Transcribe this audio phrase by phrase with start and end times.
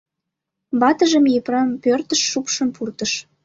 [0.79, 3.11] Ватыжым Епрем пӧртыш шупшын пуртыш.